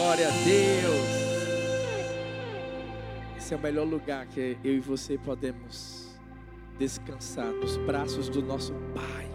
[0.00, 1.10] glória a Deus.
[3.36, 6.18] Esse é o melhor lugar que eu e você podemos
[6.78, 9.28] descansar nos braços do nosso Pai.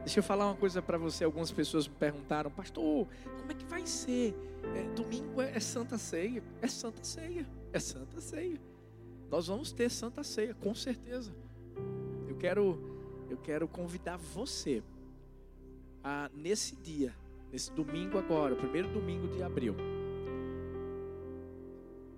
[0.00, 1.22] Deixa eu falar uma coisa para você.
[1.22, 4.34] Algumas pessoas me perguntaram, pastor, como é que vai ser?
[4.74, 6.42] É, domingo é, é Santa Ceia.
[6.62, 7.46] É Santa Ceia.
[7.70, 8.58] É Santa Ceia.
[9.30, 11.30] Nós vamos ter Santa Ceia, com certeza.
[12.26, 14.82] Eu quero, eu quero convidar você
[16.02, 17.12] a nesse dia,
[17.52, 19.74] nesse domingo agora, primeiro domingo de abril.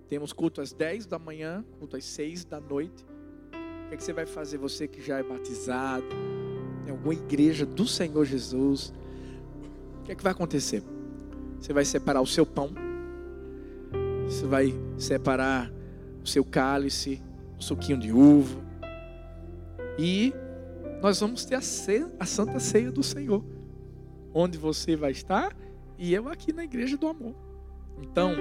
[0.09, 3.05] Temos culto às 10 da manhã, culto às 6 da noite.
[3.85, 4.59] O que, é que você vai fazer?
[4.59, 6.05] Você que já é batizado,
[6.87, 8.93] em alguma igreja do Senhor Jesus,
[10.01, 10.83] o que é que vai acontecer?
[11.61, 12.71] Você vai separar o seu pão,
[14.25, 15.71] você vai separar
[16.23, 17.23] o seu cálice,
[17.59, 18.59] o suquinho de uva,
[19.99, 20.33] e
[21.01, 23.45] nós vamos ter a, ceia, a santa ceia do Senhor,
[24.33, 25.57] onde você vai estar
[25.99, 27.35] e eu aqui na igreja do amor.
[28.03, 28.35] Então,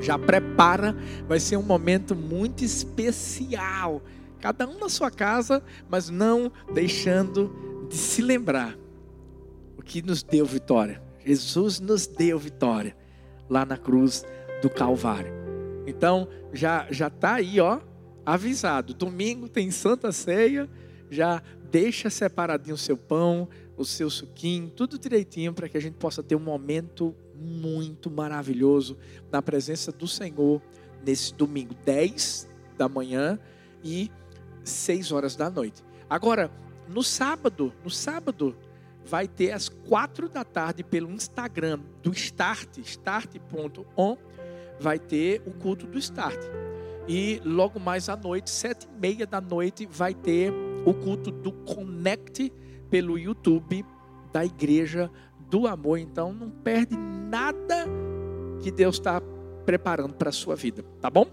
[0.00, 0.96] já prepara,
[1.28, 4.02] vai ser um momento muito especial
[4.42, 8.76] cada um na sua casa, mas não deixando de se lembrar
[9.78, 11.00] o que nos deu vitória.
[11.24, 12.96] Jesus nos deu vitória
[13.48, 14.24] lá na cruz
[14.60, 15.32] do Calvário.
[15.86, 17.80] Então, já já tá aí, ó,
[18.26, 18.94] avisado.
[18.94, 20.68] Domingo tem Santa Ceia,
[21.12, 23.46] já deixa separadinho o seu pão,
[23.76, 28.96] o seu suquinho, tudo direitinho para que a gente possa ter um momento muito maravilhoso
[29.30, 30.62] na presença do Senhor
[31.04, 33.38] nesse domingo 10 da manhã
[33.84, 34.10] e
[34.64, 35.84] seis horas da noite.
[36.08, 36.50] Agora,
[36.88, 38.56] no sábado, no sábado,
[39.04, 44.16] vai ter às quatro da tarde pelo Instagram do Start, start.on,
[44.80, 46.40] vai ter o culto do Start.
[47.08, 51.52] E logo mais à noite, sete e meia da noite, vai ter o culto do
[51.52, 52.52] Connect
[52.90, 53.84] pelo YouTube
[54.32, 55.10] da Igreja
[55.48, 55.98] do Amor.
[55.98, 57.86] Então, não perde nada
[58.62, 59.20] que Deus está
[59.64, 61.26] preparando para a sua vida, tá bom?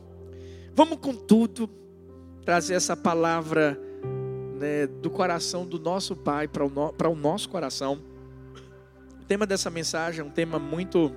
[0.74, 1.70] Vamos com tudo
[2.46, 3.80] trazer essa palavra
[4.60, 8.02] né, do coração do nosso Pai para o, no, o nosso coração.
[9.22, 11.12] O tema dessa mensagem é um tema muito,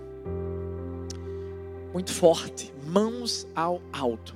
[1.92, 2.72] muito forte.
[2.86, 4.34] Mãos ao alto.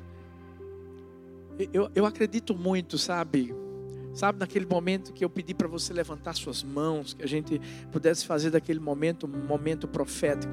[1.72, 3.54] Eu, eu acredito muito, sabe?
[4.16, 7.60] Sabe, naquele momento que eu pedi para você levantar suas mãos, que a gente
[7.92, 10.50] pudesse fazer daquele momento um momento profético.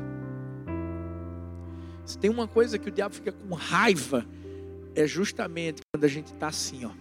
[2.03, 4.25] Se tem uma coisa que o diabo fica com raiva,
[4.93, 6.91] é justamente quando a gente está assim, ó.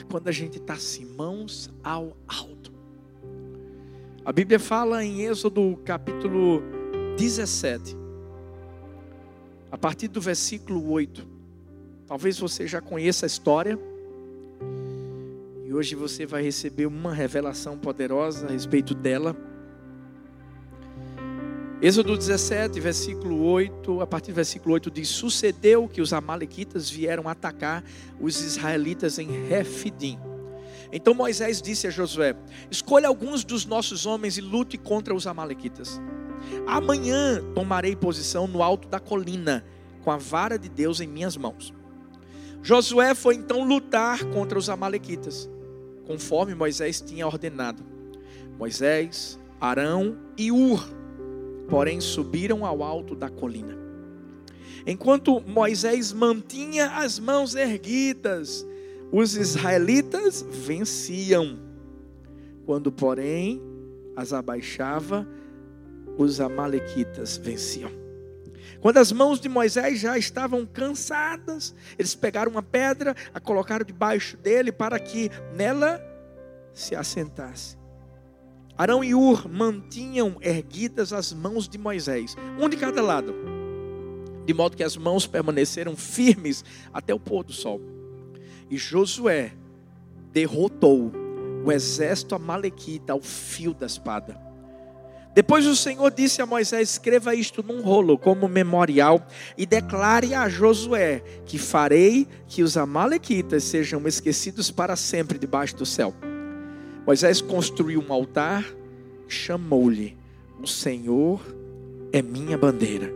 [0.00, 2.72] É quando a gente está assim, mãos ao alto.
[4.24, 6.60] A Bíblia fala em Êxodo capítulo
[7.16, 7.96] 17,
[9.70, 11.24] a partir do versículo 8.
[12.04, 13.91] Talvez você já conheça a história.
[15.74, 19.34] Hoje você vai receber uma revelação poderosa a respeito dela.
[21.80, 27.26] Êxodo 17, versículo 8, a partir do versículo 8 diz: Sucedeu que os amalequitas vieram
[27.26, 27.82] atacar
[28.20, 30.18] os israelitas em Refidim.
[30.92, 32.36] Então Moisés disse a Josué:
[32.70, 35.98] Escolha alguns dos nossos homens e lute contra os amalequitas.
[36.66, 39.64] Amanhã tomarei posição no alto da colina,
[40.02, 41.72] com a vara de Deus em minhas mãos.
[42.62, 45.50] Josué foi então lutar contra os amalequitas,
[46.12, 47.82] conforme Moisés tinha ordenado.
[48.58, 50.86] Moisés, Arão e Ur
[51.68, 53.78] porém subiram ao alto da colina.
[54.86, 58.66] Enquanto Moisés mantinha as mãos erguidas,
[59.10, 61.58] os israelitas venciam.
[62.66, 63.62] Quando, porém,
[64.14, 65.26] as abaixava,
[66.18, 68.01] os amalequitas venciam.
[68.82, 74.36] Quando as mãos de Moisés já estavam cansadas, eles pegaram uma pedra, a colocaram debaixo
[74.36, 76.02] dele para que nela
[76.74, 77.78] se assentasse.
[78.76, 83.32] Arão e Ur mantinham erguidas as mãos de Moisés, um de cada lado,
[84.44, 87.80] de modo que as mãos permaneceram firmes até o pôr do sol.
[88.68, 89.52] E Josué
[90.32, 91.12] derrotou
[91.64, 94.51] o exército amalequita ao fio da espada.
[95.34, 100.48] Depois o Senhor disse a Moisés: Escreva isto num rolo como memorial e declare a
[100.48, 106.14] Josué que farei que os amalequitas sejam esquecidos para sempre debaixo do céu.
[107.06, 108.64] Moisés construiu um altar,
[109.26, 110.16] chamou-lhe:
[110.62, 111.40] O Senhor
[112.12, 113.10] é minha bandeira.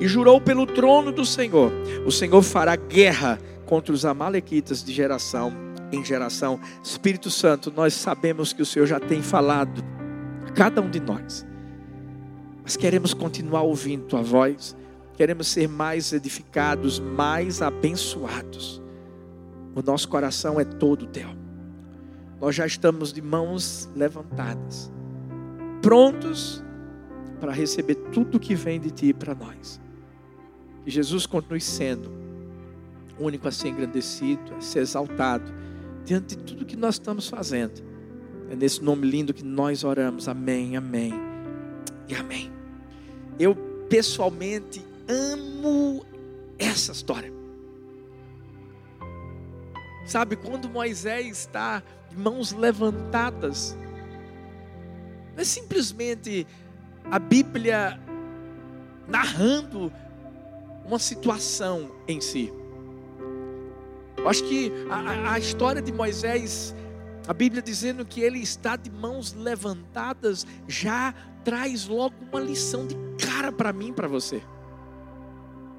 [0.00, 1.72] E jurou pelo trono do Senhor:
[2.04, 5.52] O Senhor fará guerra contra os amalequitas de geração
[5.92, 6.58] em geração.
[6.82, 9.84] Espírito Santo, nós sabemos que o Senhor já tem falado
[10.46, 11.51] a cada um de nós.
[12.62, 14.76] Mas queremos continuar ouvindo tua voz.
[15.14, 18.80] Queremos ser mais edificados, mais abençoados.
[19.74, 21.42] O nosso coração é todo teu
[22.42, 24.90] nós já estamos de mãos levantadas,
[25.80, 26.60] prontos
[27.38, 29.80] para receber tudo que vem de ti para nós.
[30.82, 32.10] Que Jesus continue sendo
[33.16, 35.54] o único a ser engrandecido, a ser exaltado,
[36.04, 37.80] diante de tudo que nós estamos fazendo.
[38.50, 40.26] É nesse nome lindo que nós oramos.
[40.26, 41.31] Amém, amém
[42.14, 42.52] amém.
[43.38, 43.54] Eu
[43.88, 46.04] pessoalmente amo
[46.58, 47.32] essa história.
[50.06, 53.76] Sabe, quando Moisés está de mãos levantadas,
[55.34, 56.46] não é simplesmente
[57.10, 58.00] a Bíblia
[59.08, 59.92] narrando
[60.84, 62.52] uma situação em si.
[64.16, 66.74] Eu acho que a, a, história de Moisés,
[67.26, 71.14] a Bíblia dizendo que ele está de mãos levantadas, já
[71.44, 74.42] traz logo uma lição de cara para mim para você.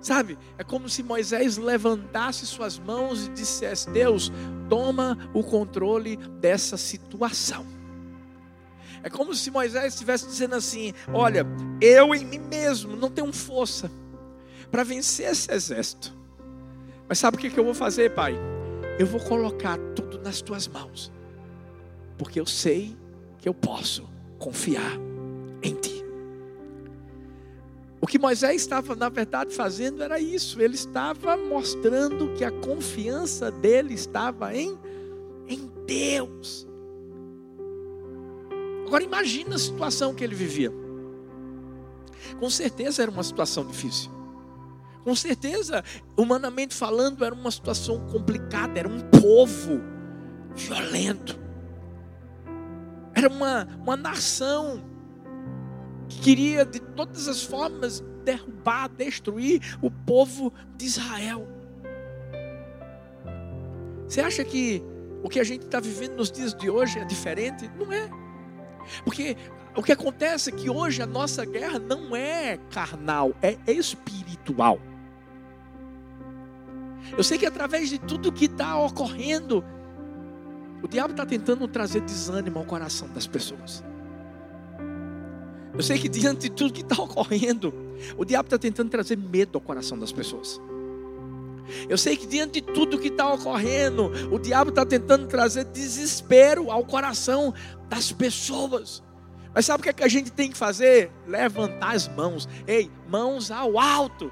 [0.03, 0.37] Sabe?
[0.57, 4.31] É como se Moisés levantasse suas mãos e dissesse: Deus,
[4.69, 7.65] toma o controle dessa situação.
[9.01, 11.45] É como se Moisés estivesse dizendo assim: Olha,
[11.79, 13.89] eu em mim mesmo não tenho força
[14.69, 16.13] para vencer esse exército.
[17.07, 18.35] Mas sabe o que eu vou fazer, Pai?
[18.99, 21.11] Eu vou colocar tudo nas tuas mãos,
[22.17, 22.95] porque eu sei
[23.37, 24.99] que eu posso confiar
[25.63, 26.03] em ti.
[28.03, 30.61] O que Moisés estava, na verdade, fazendo era isso.
[30.61, 34.77] Ele estava mostrando que a confiança dele estava em,
[35.47, 36.67] em Deus.
[38.85, 40.69] Agora imagina a situação que ele vivia.
[42.41, 44.11] Com certeza era uma situação difícil.
[45.05, 45.81] Com certeza,
[46.17, 48.79] humanamente falando, era uma situação complicada.
[48.79, 49.81] Era um povo
[50.53, 51.39] violento.
[53.15, 54.83] Era uma, uma nação
[56.07, 61.47] queria de todas as formas derrubar, destruir o povo de Israel.
[64.07, 64.83] Você acha que
[65.23, 67.69] o que a gente está vivendo nos dias de hoje é diferente?
[67.77, 68.09] Não é.
[69.03, 69.37] Porque
[69.75, 74.79] o que acontece é que hoje a nossa guerra não é carnal, é espiritual.
[77.17, 79.63] Eu sei que através de tudo que está ocorrendo,
[80.81, 83.83] o diabo está tentando trazer desânimo ao coração das pessoas.
[85.73, 87.73] Eu sei que diante de tudo que está ocorrendo,
[88.17, 90.61] o diabo está tentando trazer medo ao coração das pessoas.
[91.89, 96.69] Eu sei que diante de tudo que está ocorrendo, o diabo está tentando trazer desespero
[96.69, 97.53] ao coração
[97.89, 99.01] das pessoas.
[99.53, 101.11] Mas sabe o que, é que a gente tem que fazer?
[101.27, 102.47] Levantar as mãos.
[102.67, 104.31] Ei, mãos ao alto.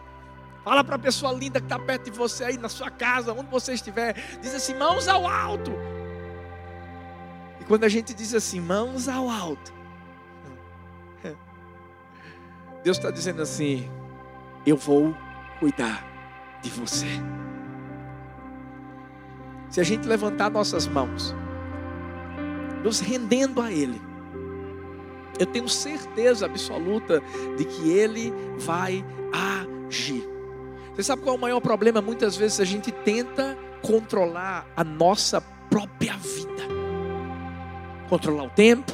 [0.63, 3.49] Fala para a pessoa linda que está perto de você aí, na sua casa, onde
[3.49, 4.15] você estiver.
[4.41, 5.71] Diz assim: mãos ao alto.
[7.59, 9.71] E quando a gente diz assim, mãos ao alto,
[12.83, 13.89] Deus está dizendo assim:
[14.65, 15.15] eu vou
[15.59, 16.05] cuidar
[16.61, 17.07] de você.
[19.69, 21.33] Se a gente levantar nossas mãos,
[22.83, 24.01] nos rendendo a Ele,
[25.39, 27.21] eu tenho certeza absoluta
[27.57, 29.05] de que Ele vai
[29.87, 30.27] agir.
[30.93, 32.01] Você sabe qual é o maior problema?
[32.01, 36.63] Muitas vezes a gente tenta controlar a nossa própria vida,
[38.09, 38.91] controlar o tempo,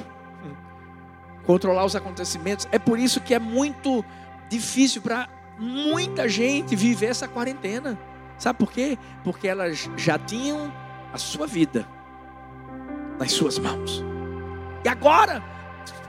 [1.47, 2.67] controlar os acontecimentos.
[2.71, 4.03] É por isso que é muito
[4.49, 7.97] difícil para muita gente viver essa quarentena.
[8.37, 8.99] Sabe por quê?
[9.23, 10.71] Porque elas já tinham
[11.11, 11.87] a sua vida
[13.17, 14.03] nas suas mãos.
[14.83, 15.41] E agora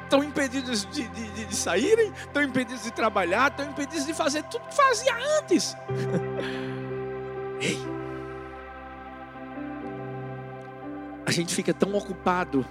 [0.03, 4.67] estão impedidos de, de, de saírem, estão impedidos de trabalhar, estão impedidos de fazer tudo
[4.67, 5.77] que fazia antes.
[7.61, 7.79] Ei,
[11.25, 12.67] a gente fica tão ocupado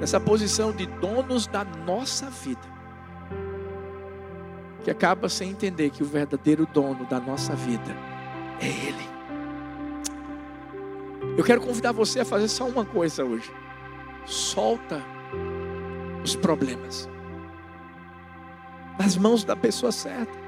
[0.00, 2.76] nessa posição de donos da nossa vida,
[4.84, 7.96] que acaba sem entender que o verdadeiro dono da nossa vida
[8.60, 9.16] é Ele.
[11.36, 13.50] Eu quero convidar você a fazer só uma coisa hoje:
[14.24, 15.02] solta
[16.22, 17.08] os problemas
[18.98, 20.46] nas mãos da pessoa certa.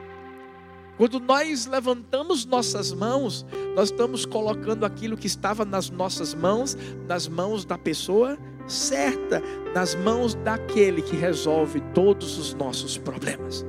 [0.97, 6.77] Quando nós levantamos nossas mãos, nós estamos colocando aquilo que estava nas nossas mãos,
[7.07, 8.37] nas mãos da pessoa
[8.69, 9.43] certa
[9.75, 13.65] nas mãos daquele que resolve todos os nossos problemas.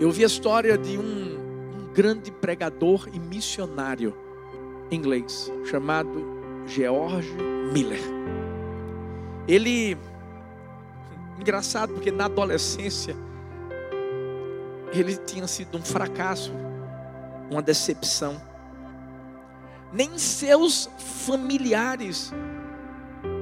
[0.00, 4.14] Eu vi a história de um, um grande pregador e missionário
[4.90, 6.24] inglês chamado
[6.66, 7.32] George
[7.72, 8.00] Miller.
[9.48, 9.96] Ele,
[11.38, 13.16] engraçado porque na adolescência
[14.92, 16.52] ele tinha sido um fracasso,
[17.50, 18.40] uma decepção
[19.92, 22.32] nem seus familiares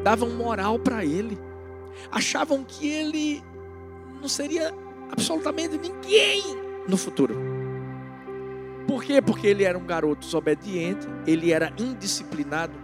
[0.02, 1.38] davam moral para ele,
[2.10, 3.42] achavam que ele
[4.20, 4.74] não seria
[5.10, 6.42] absolutamente ninguém
[6.88, 7.34] no futuro.
[8.86, 9.22] Por quê?
[9.22, 12.74] Porque ele era um garoto desobediente, ele era indisciplinado.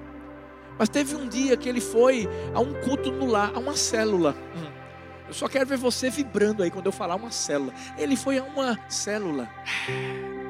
[0.79, 4.37] Mas teve um dia que ele foi a um culto no lar, a uma célula.
[4.55, 4.77] Hum.
[5.27, 7.73] Eu só quero ver você vibrando aí quando eu falar uma célula.
[7.99, 9.49] Ele foi a uma célula.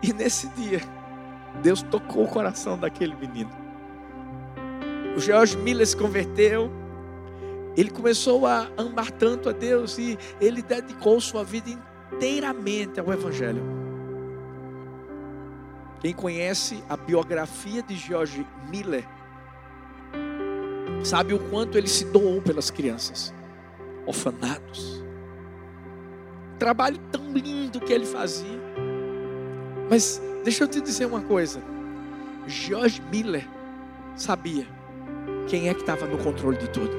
[0.00, 0.80] E nesse dia,
[1.62, 3.50] Deus tocou o coração daquele menino.
[5.16, 6.70] O George Miller se converteu.
[7.76, 11.70] Ele começou a amar tanto a Deus e ele dedicou sua vida
[12.12, 13.62] inteiramente ao Evangelho.
[16.00, 19.04] Quem conhece a biografia de George Miller
[21.04, 23.34] sabe o quanto ele se doou pelas crianças,
[24.06, 25.02] orfanados.
[26.58, 28.67] Trabalho tão lindo que ele fazia.
[29.90, 31.60] Mas deixa eu te dizer uma coisa.
[32.46, 33.46] George Miller
[34.16, 34.66] sabia
[35.48, 36.96] quem é que estava no controle de tudo.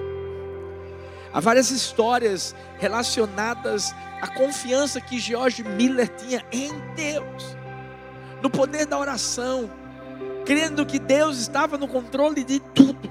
[1.31, 7.55] Há várias histórias relacionadas à confiança que George Miller tinha em Deus,
[8.41, 9.69] no poder da oração,
[10.45, 13.09] crendo que Deus estava no controle de tudo.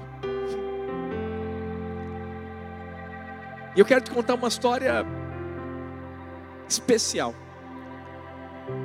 [3.75, 5.05] E eu quero te contar uma história
[6.67, 7.33] especial.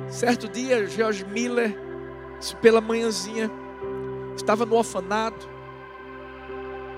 [0.09, 1.77] Certo dia, George Miller,
[2.61, 3.49] pela manhãzinha,
[4.35, 5.49] estava no orfanato.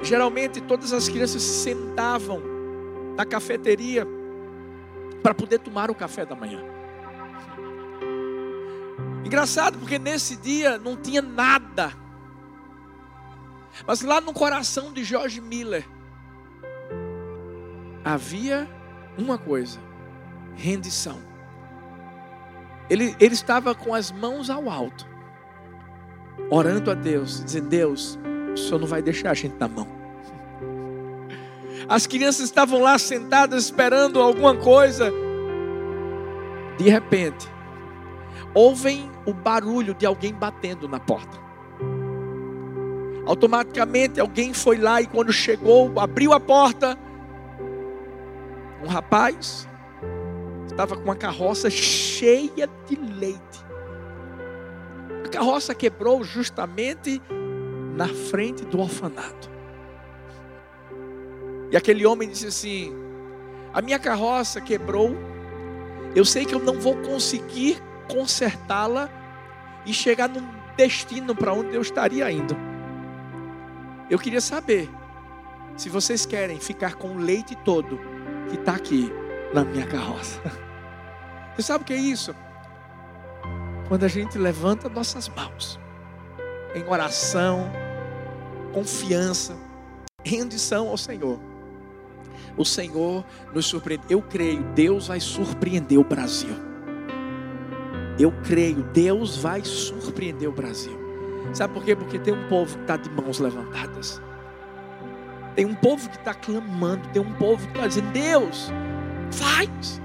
[0.01, 2.41] Geralmente todas as crianças se sentavam
[3.15, 4.05] na cafeteria
[5.23, 6.63] para poder tomar o café da manhã.
[9.25, 11.93] Engraçado, porque nesse dia não tinha nada.
[13.85, 15.85] Mas lá no coração de George Miller
[18.05, 18.67] havia
[19.17, 19.79] uma coisa:
[20.55, 21.19] rendição.
[22.89, 25.05] Ele, ele estava com as mãos ao alto,
[26.49, 28.17] orando a Deus, dizendo: Deus,
[28.53, 29.87] o Senhor não vai deixar a gente na mão.
[31.89, 35.11] As crianças estavam lá sentadas esperando alguma coisa.
[36.77, 37.47] De repente,
[38.53, 41.37] ouvem o barulho de alguém batendo na porta.
[43.25, 46.97] Automaticamente alguém foi lá e quando chegou, abriu a porta.
[48.81, 49.67] Um rapaz
[50.77, 53.65] estava com uma carroça cheia de leite.
[55.25, 57.19] A carroça quebrou justamente
[57.95, 59.49] na frente do orfanato.
[61.71, 62.93] E aquele homem disse assim:
[63.73, 65.17] A minha carroça quebrou,
[66.15, 69.09] eu sei que eu não vou conseguir consertá-la
[69.83, 72.55] e chegar num destino para onde eu estaria indo.
[74.11, 74.87] Eu queria saber
[75.75, 77.99] se vocês querem ficar com o leite todo
[78.47, 79.11] que está aqui
[79.51, 80.39] na minha carroça.
[81.57, 82.35] Você sabe o que é isso?
[83.87, 85.79] Quando a gente levanta nossas mãos
[86.75, 87.71] em oração,
[88.71, 89.57] confiança,
[90.23, 91.39] rendição ao Senhor.
[92.55, 94.03] O Senhor nos surpreende.
[94.07, 96.55] Eu creio, Deus vai surpreender o Brasil.
[98.19, 100.95] Eu creio, Deus vai surpreender o Brasil.
[101.53, 101.95] Sabe por quê?
[101.95, 104.21] Porque tem um povo que está de mãos levantadas.
[105.55, 107.07] Tem um povo que está clamando.
[107.09, 108.71] Tem um povo que está dizendo: Deus,
[109.31, 109.99] faz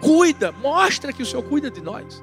[0.00, 2.22] cuida, mostra que o Senhor cuida de nós.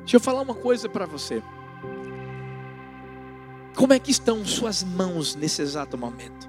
[0.00, 1.42] Deixa eu falar uma coisa para você.
[3.74, 6.48] Como é que estão suas mãos nesse exato momento?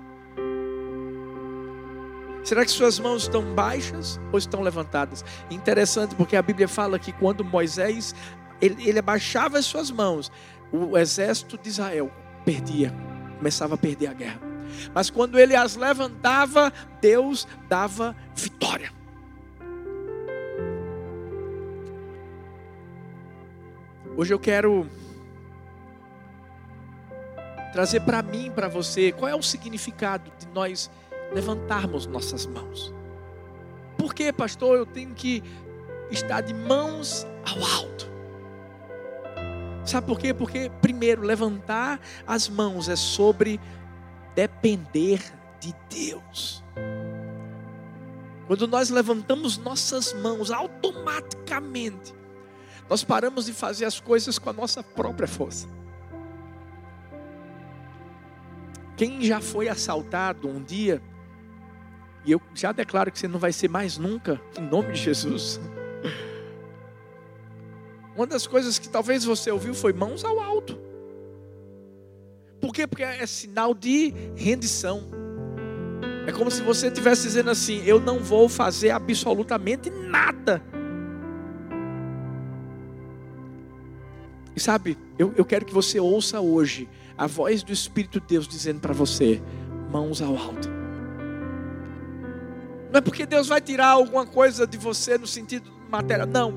[2.43, 5.25] Será que suas mãos estão baixas ou estão levantadas?
[5.49, 8.13] Interessante, porque a Bíblia fala que quando Moisés
[8.61, 10.31] ele, ele abaixava as suas mãos,
[10.71, 12.11] o exército de Israel
[12.45, 12.93] perdia,
[13.37, 14.39] começava a perder a guerra.
[14.93, 18.91] Mas quando ele as levantava, Deus dava vitória.
[24.17, 24.87] Hoje eu quero
[27.73, 30.89] trazer para mim, para você, qual é o significado de nós
[31.33, 32.93] levantarmos nossas mãos.
[33.97, 35.43] Por que, pastor, eu tenho que
[36.09, 38.09] estar de mãos ao alto?
[39.83, 40.33] Sabe por quê?
[40.33, 43.59] Porque, primeiro, levantar as mãos é sobre
[44.33, 45.21] depender
[45.59, 46.63] de Deus.
[48.47, 52.13] Quando nós levantamos nossas mãos, automaticamente
[52.89, 55.67] nós paramos de fazer as coisas com a nossa própria força.
[58.95, 61.01] Quem já foi assaltado um dia,
[62.23, 65.59] e eu já declaro que você não vai ser mais nunca, em nome de Jesus.
[68.15, 70.79] Uma das coisas que talvez você ouviu foi mãos ao alto.
[72.61, 72.87] Por quê?
[72.87, 75.03] Porque é sinal de rendição.
[76.25, 80.63] É como se você estivesse dizendo assim: Eu não vou fazer absolutamente nada
[84.55, 88.47] E sabe, eu, eu quero que você ouça hoje a voz do Espírito de Deus
[88.47, 89.41] dizendo para você:
[89.91, 90.69] mãos ao alto.
[92.91, 96.53] Não é porque Deus vai tirar alguma coisa de você no sentido material, não.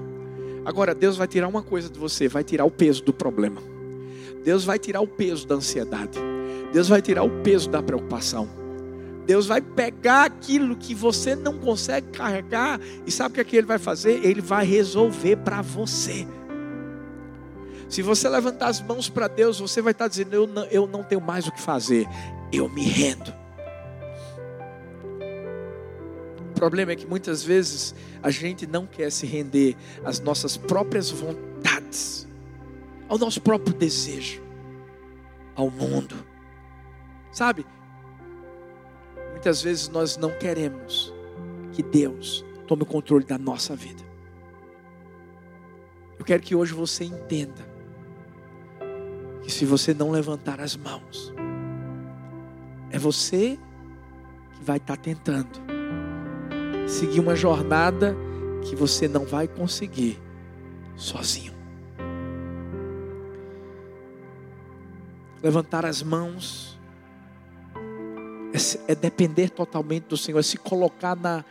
[0.65, 3.61] Agora, Deus vai tirar uma coisa de você: vai tirar o peso do problema.
[4.45, 6.19] Deus vai tirar o peso da ansiedade.
[6.73, 8.49] Deus vai tirar o peso da preocupação.
[9.27, 13.57] Deus vai pegar aquilo que você não consegue carregar e sabe o que, é que
[13.57, 14.25] Ele vai fazer?
[14.25, 16.27] Ele vai resolver para você.
[17.89, 21.03] Se você levantar as mãos para Deus, você vai estar dizendo: eu não, eu não
[21.03, 22.07] tenho mais o que fazer,
[22.53, 23.33] eu me rendo.
[26.51, 31.11] O problema é que muitas vezes a gente não quer se render às nossas próprias
[31.11, 32.29] vontades,
[33.09, 34.43] ao nosso próprio desejo,
[35.55, 36.17] ao mundo.
[37.33, 37.65] Sabe?
[39.31, 41.15] Muitas vezes nós não queremos
[41.73, 44.03] que Deus tome o controle da nossa vida.
[46.19, 47.78] Eu quero que hoje você entenda
[49.49, 51.33] que se você não levantar as mãos,
[52.91, 53.59] é você
[54.53, 55.49] que vai estar tentando
[56.87, 58.15] seguir uma jornada
[58.63, 60.21] que você não vai conseguir
[60.97, 61.55] sozinho.
[65.43, 66.79] Levantar as mãos
[68.53, 71.43] é, é depender totalmente do Senhor, é se colocar na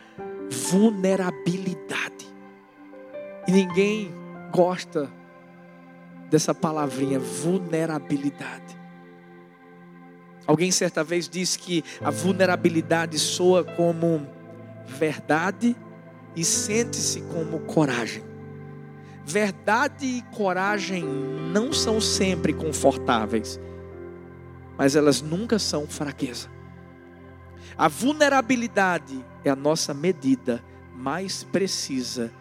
[0.48, 2.32] vulnerabilidade.
[3.48, 4.14] E ninguém
[4.52, 5.10] gosta
[6.30, 8.78] dessa palavrinha, vulnerabilidade.
[10.46, 14.26] Alguém certa vez disse que a vulnerabilidade soa como
[14.86, 15.76] verdade
[16.34, 18.24] e sente-se como coragem.
[19.26, 23.60] Verdade e coragem não são sempre confortáveis,
[24.78, 26.48] mas elas nunca são fraqueza.
[27.76, 32.32] A vulnerabilidade é a nossa medida mais precisa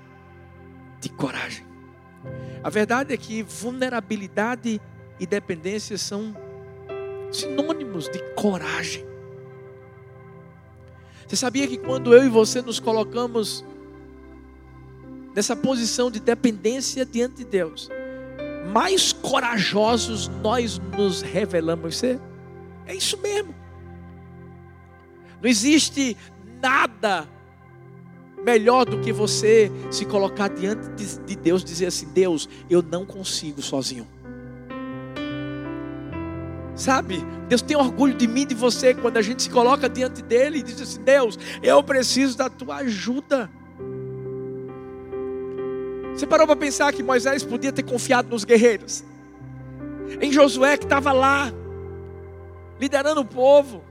[1.02, 1.67] de coragem.
[2.64, 4.82] A verdade é que vulnerabilidade
[5.20, 6.36] e dependência são
[7.32, 9.06] sinônimos de coragem.
[11.28, 13.66] Você sabia que quando eu e você nos colocamos
[15.36, 17.90] nessa posição de dependência diante de Deus,
[18.72, 22.20] mais corajosos nós nos revelamos ser?
[22.86, 23.54] É isso mesmo.
[25.42, 26.18] Não existe
[26.62, 27.28] nada
[28.44, 30.90] melhor do que você se colocar diante
[31.26, 34.08] de Deus e dizer assim: Deus, eu não consigo sozinho.
[36.76, 37.26] Sabe?
[37.50, 40.60] Deus tem orgulho de mim e de você quando a gente se coloca diante dele
[40.60, 43.50] e diz assim: Deus, eu preciso da tua ajuda.
[46.14, 49.04] Você parou para pensar que Moisés podia ter confiado nos guerreiros?
[50.20, 51.52] Em Josué que estava lá,
[52.80, 53.84] liderando o povo.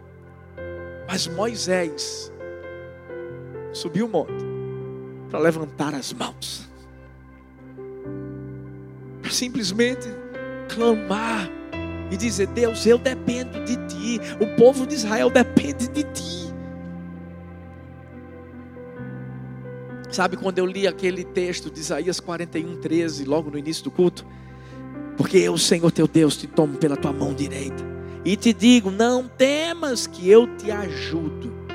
[1.09, 2.33] Mas Moisés
[3.77, 4.45] subiu o monte
[5.29, 6.69] para levantar as mãos,
[9.21, 10.09] para simplesmente
[10.69, 11.51] clamar
[12.11, 16.47] e dizer: Deus, eu dependo de ti, o povo de Israel depende de ti.
[20.11, 24.25] Sabe quando eu li aquele texto de Isaías 41, 13, logo no início do culto?
[25.17, 27.85] Porque eu, Senhor teu Deus, te tomo pela tua mão direita
[28.25, 31.66] e te digo: não temas que eu te ajudo.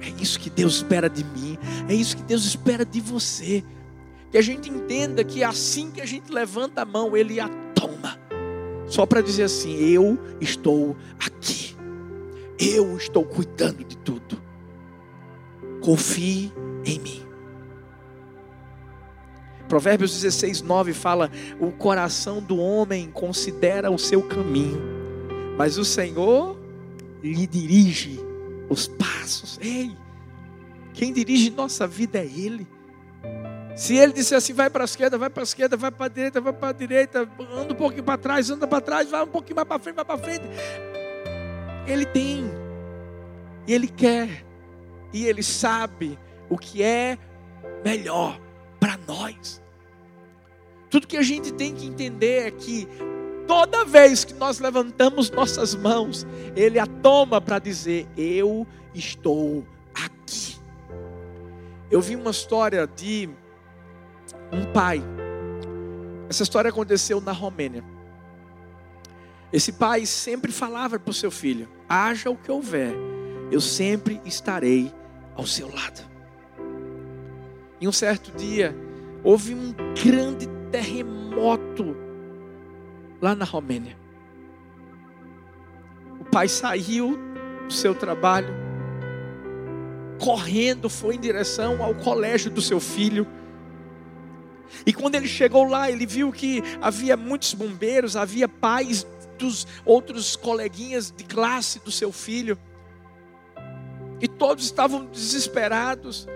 [0.00, 1.58] É isso que Deus espera de mim,
[1.88, 3.64] é isso que Deus espera de você.
[4.30, 8.18] Que a gente entenda que assim que a gente levanta a mão, Ele a toma,
[8.86, 11.76] só para dizer assim: Eu estou aqui,
[12.58, 14.40] eu estou cuidando de tudo.
[15.80, 16.52] Confie
[16.84, 17.22] em mim.
[19.68, 24.80] Provérbios 16, 9 fala: O coração do homem considera o seu caminho,
[25.56, 26.58] mas o Senhor
[27.22, 28.27] lhe dirige
[28.68, 29.58] os passos.
[29.60, 29.96] Ei,
[30.94, 32.66] quem dirige nossa vida é Ele.
[33.76, 36.08] Se Ele disser assim, vai para a esquerda, vai para a esquerda, vai para a
[36.08, 39.28] direita, vai para a direita, anda um pouquinho para trás, anda para trás, vai um
[39.28, 40.44] pouquinho mais para frente, vai para frente.
[41.86, 42.44] Ele tem,
[43.66, 44.44] e Ele quer,
[45.12, 46.18] e Ele sabe
[46.50, 47.16] o que é
[47.84, 48.40] melhor
[48.80, 49.62] para nós.
[50.90, 52.88] Tudo que a gente tem que entender é que
[53.48, 60.56] toda vez que nós levantamos nossas mãos, Ele a toma para dizer: Eu estou aqui.
[61.90, 63.28] Eu vi uma história de
[64.52, 65.02] um pai.
[66.28, 67.82] Essa história aconteceu na Romênia.
[69.50, 72.92] Esse pai sempre falava para o seu filho: haja o que houver,
[73.50, 74.92] eu sempre estarei
[75.34, 76.06] ao seu lado.
[77.80, 78.76] E um certo dia,
[79.24, 82.07] houve um grande terremoto
[83.20, 83.96] lá na Romênia.
[86.20, 87.18] O pai saiu
[87.66, 88.54] do seu trabalho,
[90.18, 93.26] correndo, foi em direção ao colégio do seu filho.
[94.84, 99.06] E quando ele chegou lá, ele viu que havia muitos bombeiros, havia pais
[99.38, 102.58] dos outros coleguinhas de classe do seu filho.
[104.20, 106.26] E todos estavam desesperados,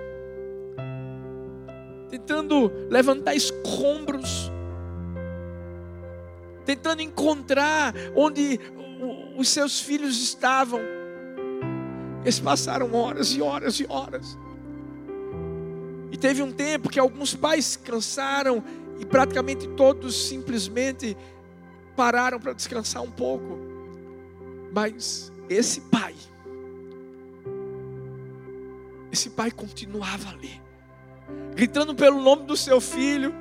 [2.08, 4.51] tentando levantar escombros
[6.64, 8.58] tentando encontrar onde
[9.36, 10.80] os seus filhos estavam.
[12.22, 14.38] Eles passaram horas e horas e horas.
[16.10, 18.62] E teve um tempo que alguns pais cansaram
[19.00, 21.16] e praticamente todos simplesmente
[21.96, 23.58] pararam para descansar um pouco.
[24.72, 26.14] Mas esse pai,
[29.10, 30.60] esse pai continuava ali,
[31.54, 33.34] gritando pelo nome do seu filho,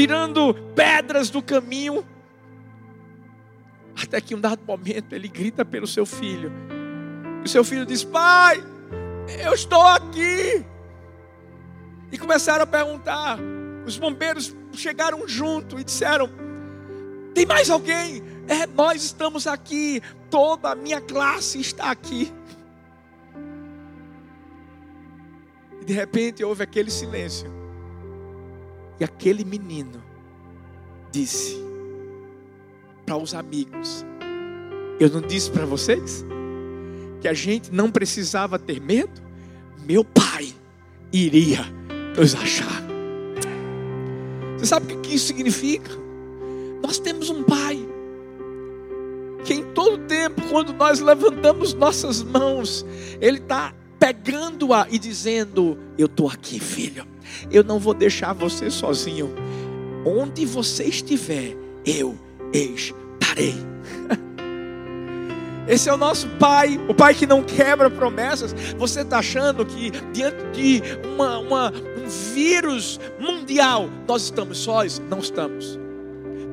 [0.00, 2.02] tirando pedras do caminho,
[4.02, 6.50] até que um dado momento ele grita pelo seu filho.
[7.42, 8.64] E o seu filho diz: Pai,
[9.44, 10.64] eu estou aqui.
[12.10, 13.38] E começaram a perguntar.
[13.84, 16.30] Os bombeiros chegaram junto e disseram:
[17.34, 18.22] Tem mais alguém?
[18.48, 20.00] É, nós estamos aqui.
[20.30, 22.32] Toda a minha classe está aqui.
[25.82, 27.59] E de repente houve aquele silêncio.
[29.00, 30.02] E aquele menino
[31.10, 31.56] disse
[33.06, 34.04] para os amigos:
[35.00, 36.24] Eu não disse para vocês
[37.20, 39.22] que a gente não precisava ter medo?
[39.86, 40.54] Meu pai
[41.10, 41.60] iria
[42.16, 42.80] nos achar.
[44.58, 45.90] Você sabe o que isso significa?
[46.82, 47.78] Nós temos um pai
[49.44, 52.84] que em todo tempo, quando nós levantamos nossas mãos,
[53.20, 57.06] Ele está pegando-a e dizendo: Eu estou aqui, filho.
[57.50, 59.32] Eu não vou deixar você sozinho.
[60.04, 62.18] Onde você estiver, eu
[62.52, 63.54] estarei.
[65.68, 68.52] Esse é o nosso Pai, o Pai que não quebra promessas.
[68.76, 75.00] Você está achando que diante de uma, uma, um vírus mundial nós estamos sós?
[75.08, 75.78] Não estamos.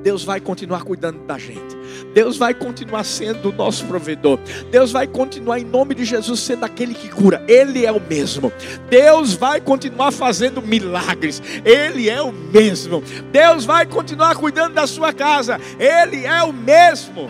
[0.08, 1.76] Deus vai continuar cuidando da gente.
[2.14, 4.40] Deus vai continuar sendo o nosso provedor.
[4.72, 7.44] Deus vai continuar, em nome de Jesus, sendo aquele que cura.
[7.46, 8.50] Ele é o mesmo.
[8.90, 11.42] Deus vai continuar fazendo milagres.
[11.66, 13.04] Ele é o mesmo.
[13.34, 15.60] Deus vai continuar cuidando da sua casa.
[15.78, 17.30] Ele é o mesmo.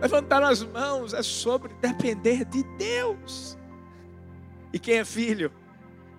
[0.00, 3.58] Levantar as mãos é sobre depender de Deus.
[4.72, 5.52] E quem é filho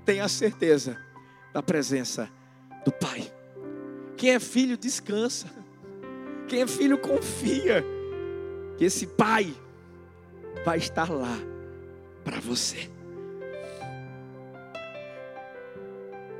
[0.06, 0.96] tem a certeza
[1.52, 2.30] da presença
[2.86, 3.39] do Pai.
[4.20, 5.48] Quem é filho descansa.
[6.50, 7.86] Quem é filho confia
[8.78, 9.56] que esse pai
[10.66, 11.38] vai estar lá
[12.26, 12.90] para você.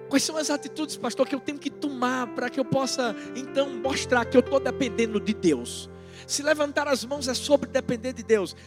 [0.10, 3.70] Quais são as atitudes, pastor, que eu tenho que tomar para que eu possa então
[3.70, 5.90] mostrar que eu estou dependendo de Deus?
[6.28, 8.58] Se levantar as mãos é sobre depender de Deus.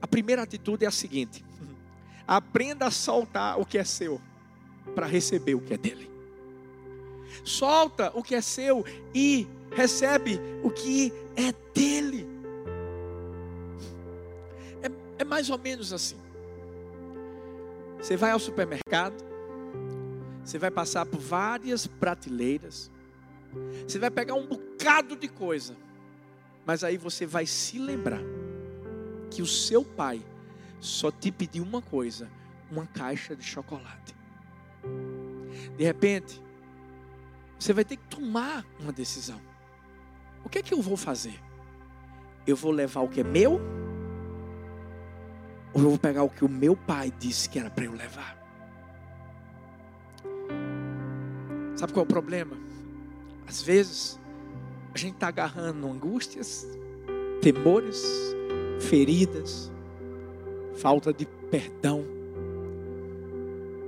[0.00, 1.44] A primeira atitude é a seguinte:
[2.24, 4.20] aprenda a soltar o que é seu
[4.94, 6.13] para receber o que é dele
[7.42, 12.26] solta o que é seu e recebe o que é dele.
[14.82, 16.16] É, é mais ou menos assim.
[17.98, 19.14] Você vai ao supermercado,
[20.44, 22.90] você vai passar por várias prateleiras,
[23.86, 25.74] você vai pegar um bocado de coisa,
[26.66, 28.20] mas aí você vai se lembrar
[29.30, 30.22] que o seu pai
[30.80, 32.28] só te pediu uma coisa:
[32.70, 34.14] uma caixa de chocolate.
[35.76, 36.42] De repente,
[37.64, 39.40] você vai ter que tomar uma decisão.
[40.44, 41.40] O que é que eu vou fazer?
[42.46, 43.52] Eu vou levar o que é meu?
[45.72, 48.36] Ou eu vou pegar o que o meu pai disse que era para eu levar?
[51.74, 52.54] Sabe qual é o problema?
[53.46, 54.20] Às vezes,
[54.92, 56.66] a gente está agarrando angústias,
[57.40, 58.04] temores,
[58.78, 59.72] feridas,
[60.76, 62.04] falta de perdão.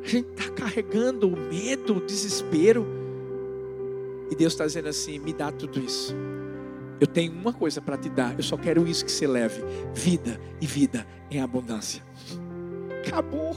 [0.02, 3.05] A gente está carregando o medo, o desespero
[4.30, 6.14] e Deus está dizendo assim: me dá tudo isso.
[7.00, 8.34] Eu tenho uma coisa para te dar.
[8.36, 9.62] Eu só quero isso que você leve:
[9.94, 12.02] vida e vida em abundância.
[13.06, 13.56] Acabou.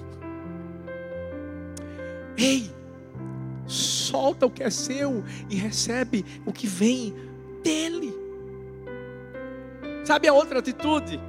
[2.38, 2.72] Ei,
[3.68, 7.14] solta o que é seu e recebe o que vem
[7.64, 8.14] dele.
[10.06, 11.20] Sabe a outra atitude?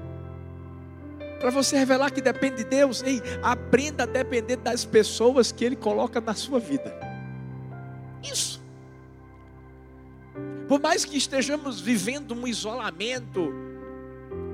[1.41, 5.75] Para você revelar que depende de Deus, ei, aprenda a depender das pessoas que Ele
[5.75, 6.95] coloca na sua vida.
[8.23, 8.60] Isso.
[10.71, 13.53] Por mais que estejamos vivendo um isolamento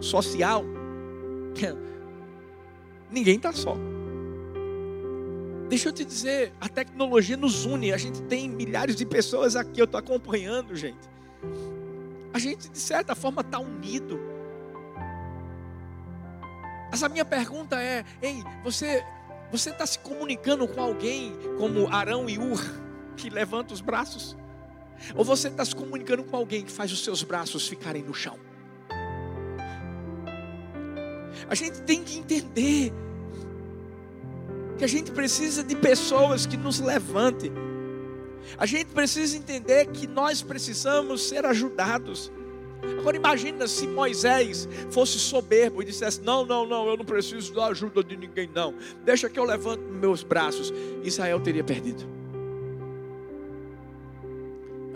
[0.00, 0.64] social,
[3.12, 3.76] ninguém está só.
[5.68, 7.92] Deixa eu te dizer, a tecnologia nos une.
[7.92, 11.07] A gente tem milhares de pessoas aqui, eu estou acompanhando, gente.
[12.33, 14.18] A gente, de certa forma, está unido.
[16.90, 19.05] Mas a minha pergunta é: ei, você
[19.52, 22.59] você está se comunicando com alguém como Arão e Ur,
[23.18, 24.35] que levanta os braços?
[25.14, 28.38] Ou você está se comunicando com alguém que faz os seus braços ficarem no chão?
[31.48, 32.92] A gente tem que entender
[34.78, 37.52] que a gente precisa de pessoas que nos levantem.
[38.59, 42.32] A gente precisa entender que nós precisamos ser ajudados.
[42.98, 47.66] Agora imagina se Moisés fosse soberbo e dissesse: Não, não, não, eu não preciso da
[47.66, 48.74] ajuda de ninguém, não.
[49.04, 50.72] Deixa que eu levanto meus braços.
[51.02, 52.15] Israel teria perdido.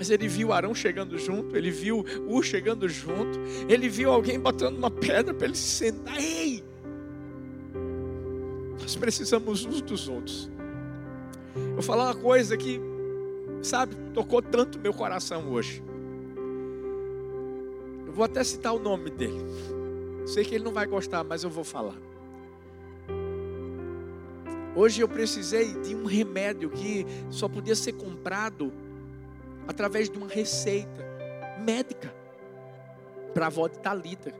[0.00, 4.78] Mas ele viu Arão chegando junto, ele viu U chegando junto, ele viu alguém botando
[4.78, 6.16] uma pedra para ele se sentar.
[6.16, 6.64] Ei!
[8.80, 10.50] Nós precisamos uns dos outros.
[11.54, 12.80] Eu vou falar uma coisa que,
[13.60, 15.82] sabe, tocou tanto meu coração hoje.
[18.06, 19.44] Eu vou até citar o nome dele.
[20.24, 21.98] Sei que ele não vai gostar, mas eu vou falar.
[24.74, 28.72] Hoje eu precisei de um remédio que só podia ser comprado
[29.70, 31.06] através de uma receita
[31.60, 32.12] médica
[33.32, 34.34] para a avó de Talita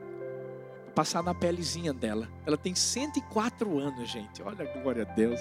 [0.93, 2.27] passar na pelezinha dela.
[2.45, 4.43] Ela tem 104 anos, gente.
[4.43, 5.39] Olha, glória a Deus.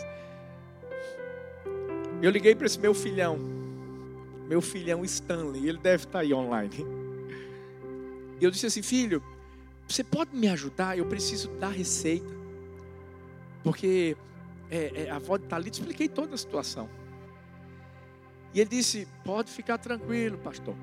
[2.23, 3.37] Eu liguei para esse meu filhão,
[4.47, 6.87] meu filhão Stanley, ele deve estar tá aí online.
[8.41, 9.21] E eu disse assim, filho,
[9.89, 10.97] você pode me ajudar?
[10.97, 12.31] Eu preciso dar receita.
[13.65, 14.17] Porque
[14.71, 16.89] é, é, a avó de Talita, expliquei toda a situação.
[18.53, 20.75] E ele disse: Pode ficar tranquilo, pastor.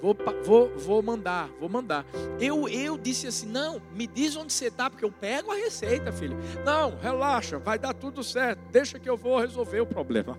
[0.00, 2.06] Vou, vou, vou mandar, vou mandar.
[2.40, 6.12] Eu, eu disse assim: Não, me diz onde você está, porque eu pego a receita,
[6.12, 6.36] filho.
[6.64, 8.60] Não, relaxa, vai dar tudo certo.
[8.70, 10.38] Deixa que eu vou resolver o problema.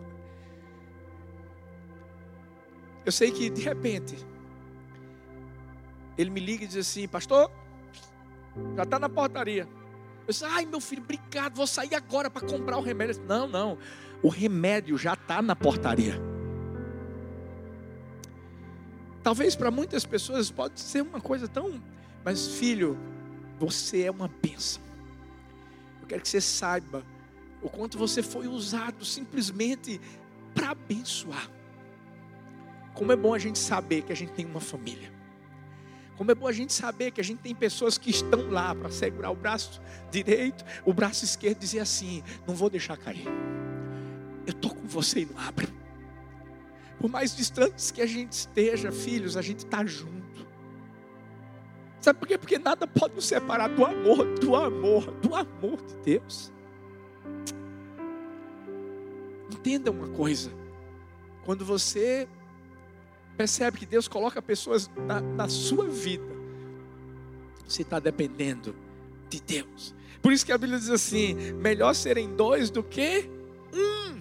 [3.06, 4.16] Eu sei que de repente
[6.18, 7.52] ele me liga e diz assim: Pastor,
[8.76, 9.68] já está na portaria.
[10.22, 13.16] Eu disse: Ai, meu filho, obrigado, vou sair agora para comprar o remédio.
[13.16, 13.78] Disse, não, não
[14.24, 16.20] o remédio já está na portaria.
[19.24, 21.82] Talvez para muitas pessoas pode ser uma coisa tão,
[22.24, 22.98] mas filho,
[23.60, 24.82] você é uma bênção.
[26.02, 27.04] Eu quero que você saiba
[27.62, 30.02] o quanto você foi usado simplesmente
[30.54, 31.50] para abençoar.
[32.94, 35.12] Como é bom a gente saber que a gente tem uma família.
[36.18, 38.92] Como é bom a gente saber que a gente tem pessoas que estão lá para
[38.92, 39.82] segurar o braço
[40.12, 43.26] direito, o braço esquerdo e dizer assim: não vou deixar cair.
[44.46, 45.68] Eu estou com você e não abre.
[47.00, 50.22] Por mais distantes que a gente esteja, filhos, a gente está junto.
[52.00, 52.38] Sabe por quê?
[52.38, 56.52] Porque nada pode nos separar do amor, do amor, do amor de Deus.
[59.52, 60.52] Entenda uma coisa.
[61.46, 62.28] Quando você
[63.38, 66.32] percebe que Deus coloca pessoas na, na sua vida,
[67.68, 68.76] você está dependendo
[69.30, 69.96] de Deus.
[70.22, 73.30] Por isso que a Bíblia diz assim: melhor serem dois do que
[73.74, 74.21] um.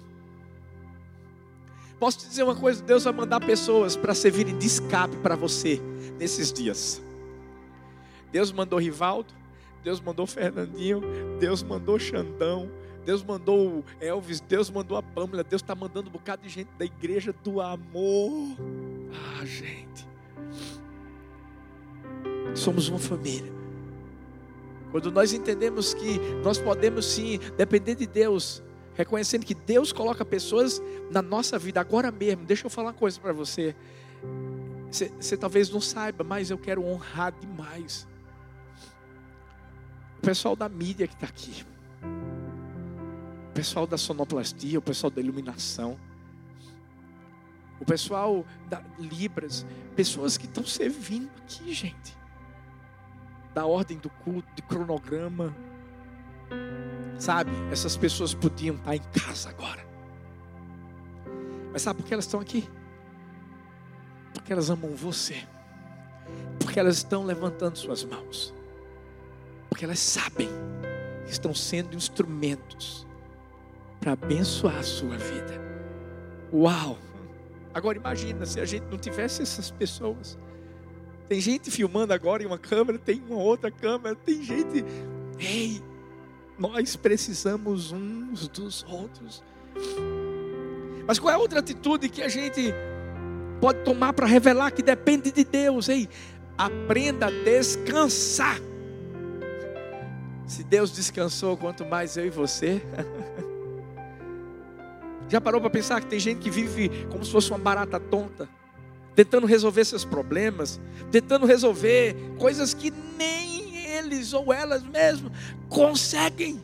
[2.01, 5.79] Posso te dizer uma coisa: Deus vai mandar pessoas para servirem de escape para você
[6.19, 7.01] nesses dias.
[8.33, 9.35] Deus mandou Rivaldo,
[9.85, 11.03] Deus mandou Fernandinho,
[11.39, 12.71] Deus mandou Xandão,
[13.05, 16.87] Deus mandou Elvis, Deus mandou a Pâmela, Deus está mandando um bocado de gente da
[16.87, 18.57] igreja do amor.
[19.13, 20.09] Ah, gente.
[22.55, 23.53] Somos uma família.
[24.91, 28.63] Quando nós entendemos que nós podemos sim depender de Deus,
[29.01, 32.45] reconhecendo que Deus coloca pessoas na nossa vida agora mesmo.
[32.45, 33.75] Deixa eu falar uma coisa para você.
[34.91, 35.13] você.
[35.19, 38.07] Você talvez não saiba, mas eu quero honrar demais
[40.19, 41.65] o pessoal da mídia que está aqui,
[43.49, 45.99] o pessoal da sonoplastia, o pessoal da iluminação,
[47.81, 49.65] o pessoal da Libras,
[49.97, 52.15] pessoas que estão servindo aqui, gente,
[53.55, 55.57] da ordem do culto, de cronograma
[57.21, 59.87] Sabe, essas pessoas podiam estar em casa agora.
[61.71, 62.67] Mas sabe por que elas estão aqui?
[64.33, 65.37] Porque elas amam você.
[66.59, 68.55] Porque elas estão levantando suas mãos.
[69.69, 70.49] Porque elas sabem
[71.27, 73.07] que estão sendo instrumentos
[74.01, 75.61] para abençoar a sua vida.
[76.51, 76.97] Uau!
[77.75, 80.39] Agora imagina se a gente não tivesse essas pessoas.
[81.29, 84.83] Tem gente filmando agora em uma câmera, tem uma outra câmera, tem gente.
[85.39, 85.83] Ei,
[86.61, 89.43] nós precisamos uns dos outros.
[91.07, 92.75] Mas qual é a outra atitude que a gente
[93.59, 95.89] pode tomar para revelar que depende de Deus?
[95.89, 96.07] Ei,
[96.59, 98.59] aprenda a descansar.
[100.47, 102.83] Se Deus descansou, quanto mais eu e você.
[105.31, 108.47] Já parou para pensar que tem gente que vive como se fosse uma barata tonta,
[109.15, 110.79] tentando resolver seus problemas,
[111.11, 113.60] tentando resolver coisas que nem
[114.01, 115.33] eles ou elas mesmos
[115.69, 116.63] conseguem.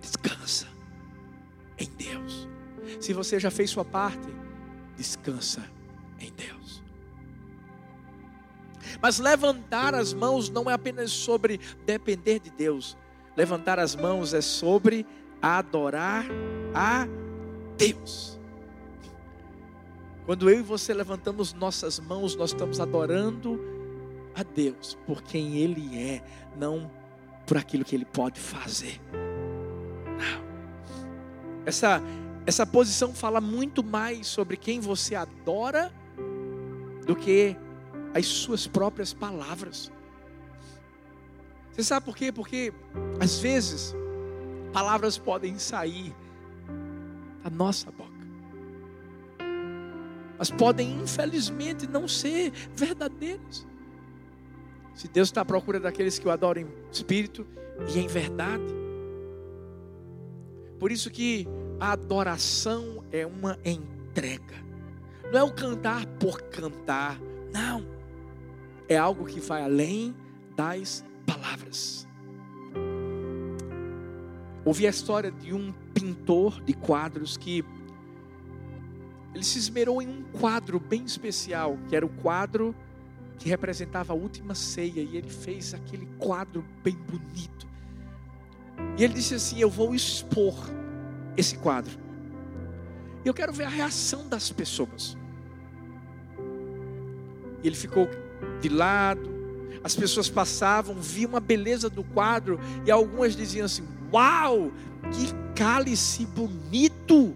[0.00, 0.66] Descansa
[1.78, 2.48] em Deus.
[3.00, 4.28] Se você já fez sua parte,
[4.96, 5.64] descansa
[6.18, 6.82] em Deus.
[9.00, 12.96] Mas levantar as mãos não é apenas sobre depender de Deus.
[13.36, 15.06] Levantar as mãos é sobre
[15.40, 16.26] adorar
[16.74, 17.06] a
[17.76, 18.38] Deus.
[20.26, 23.79] Quando eu e você levantamos nossas mãos, nós estamos adorando
[24.40, 26.22] a Deus por quem Ele é,
[26.56, 26.90] não
[27.46, 29.00] por aquilo que Ele pode fazer.
[29.12, 30.50] Não.
[31.66, 32.02] Essa,
[32.46, 35.92] essa posição fala muito mais sobre quem você adora
[37.06, 37.56] do que
[38.14, 39.90] as suas próprias palavras.
[41.72, 42.32] Você sabe por quê?
[42.32, 42.72] Porque
[43.20, 43.94] às vezes
[44.72, 46.14] palavras podem sair
[47.42, 48.20] da nossa boca
[50.40, 53.66] mas podem infelizmente não ser verdadeiros.
[54.94, 57.46] Se Deus está à procura daqueles que o adoram em espírito
[57.94, 58.64] e em verdade.
[60.78, 61.46] Por isso que
[61.78, 64.54] a adoração é uma entrega.
[65.32, 67.20] Não é o cantar por cantar,
[67.52, 67.86] não.
[68.88, 70.14] É algo que vai além
[70.56, 72.06] das palavras.
[74.64, 77.64] Ouvi a história de um pintor de quadros que
[79.34, 82.74] ele se esmerou em um quadro bem especial, que era o quadro
[83.40, 87.66] que representava a última ceia, e ele fez aquele quadro bem bonito.
[88.98, 90.54] E ele disse assim: Eu vou expor
[91.36, 91.98] esse quadro.
[93.24, 95.16] E eu quero ver a reação das pessoas.
[97.62, 98.08] E ele ficou
[98.60, 99.30] de lado,
[99.82, 104.70] as pessoas passavam, viam a beleza do quadro, e algumas diziam assim: Uau,
[105.12, 107.34] que cálice bonito!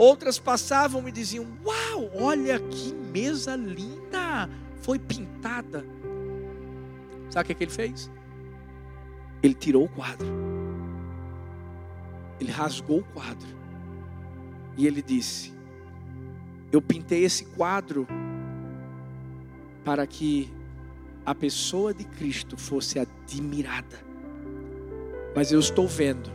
[0.00, 4.48] Outras passavam e diziam: Uau, olha que mesa linda!
[4.80, 5.84] Foi pintada.
[7.28, 8.10] Sabe o que, é que ele fez?
[9.42, 10.26] Ele tirou o quadro.
[12.40, 13.46] Ele rasgou o quadro.
[14.74, 15.52] E ele disse:
[16.72, 18.08] Eu pintei esse quadro
[19.84, 20.50] para que
[21.26, 24.00] a pessoa de Cristo fosse admirada.
[25.36, 26.32] Mas eu estou vendo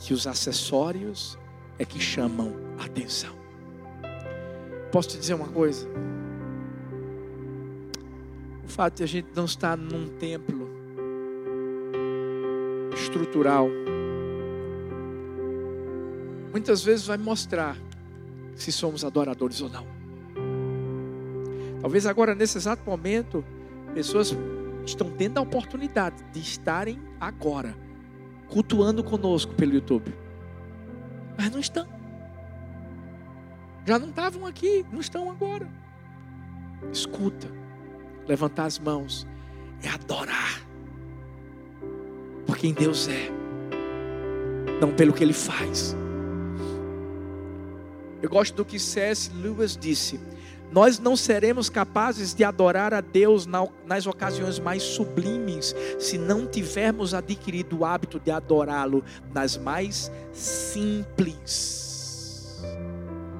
[0.00, 1.38] que os acessórios
[1.78, 3.34] é que chamam atenção.
[4.90, 5.86] Posso te dizer uma coisa?
[8.64, 10.68] O fato de a gente não estar num templo
[12.94, 13.68] estrutural,
[16.50, 17.76] muitas vezes vai mostrar
[18.54, 19.86] se somos adoradores ou não.
[21.80, 23.44] Talvez agora, nesse exato momento,
[23.94, 24.34] pessoas
[24.84, 27.76] estão tendo a oportunidade de estarem agora
[28.48, 30.25] cultuando conosco pelo YouTube
[31.36, 31.86] mas não estão.
[33.84, 35.68] Já não estavam aqui, não estão agora.
[36.92, 37.48] Escuta,
[38.26, 39.26] levantar as mãos
[39.82, 40.66] é adorar
[42.46, 43.30] por quem Deus é,
[44.80, 45.96] não pelo que Ele faz.
[48.22, 49.30] Eu gosto do que C.S.
[49.34, 50.18] Lewis disse
[50.70, 53.46] nós não seremos capazes de adorar a Deus
[53.86, 61.86] nas ocasiões mais sublimes se não tivermos adquirido o hábito de adorá-lo nas mais simples.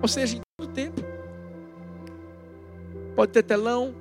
[0.01, 1.03] Ou seja, em todo tempo.
[3.15, 3.95] Pode ter telão,